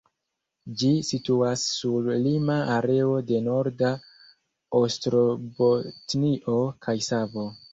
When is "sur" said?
1.73-2.07